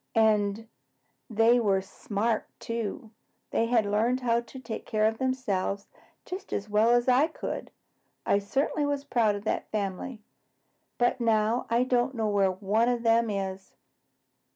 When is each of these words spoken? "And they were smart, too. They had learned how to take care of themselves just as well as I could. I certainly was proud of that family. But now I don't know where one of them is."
"And 0.15 0.67
they 1.29 1.59
were 1.59 1.79
smart, 1.79 2.47
too. 2.59 3.11
They 3.51 3.67
had 3.67 3.85
learned 3.85 4.21
how 4.21 4.39
to 4.41 4.57
take 4.59 4.83
care 4.83 5.05
of 5.05 5.19
themselves 5.19 5.89
just 6.25 6.51
as 6.51 6.67
well 6.67 6.89
as 6.89 7.07
I 7.07 7.27
could. 7.27 7.69
I 8.25 8.39
certainly 8.39 8.83
was 8.87 9.03
proud 9.03 9.35
of 9.35 9.43
that 9.43 9.69
family. 9.69 10.23
But 10.97 11.21
now 11.21 11.67
I 11.69 11.83
don't 11.83 12.15
know 12.15 12.29
where 12.29 12.49
one 12.51 12.89
of 12.89 13.03
them 13.03 13.29
is." 13.29 13.75